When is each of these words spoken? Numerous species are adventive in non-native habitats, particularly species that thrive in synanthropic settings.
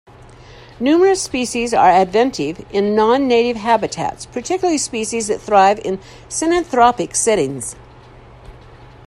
Numerous 0.79 1.21
species 1.21 1.75
are 1.75 1.91
adventive 1.91 2.65
in 2.71 2.95
non-native 2.95 3.55
habitats, 3.57 4.25
particularly 4.25 4.79
species 4.79 5.27
that 5.27 5.39
thrive 5.39 5.79
in 5.85 5.99
synanthropic 6.27 7.15
settings. 7.15 7.75